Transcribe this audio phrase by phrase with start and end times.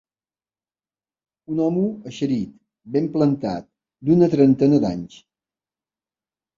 [1.57, 2.57] Un home eixerit,
[2.97, 3.71] ben plantat,
[4.11, 5.25] d'una trentena d'anys